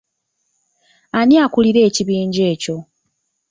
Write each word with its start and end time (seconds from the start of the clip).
Ani 1.19 1.35
akulira 1.45 1.79
ekibinja 1.87 2.43
ekyo? 2.53 2.77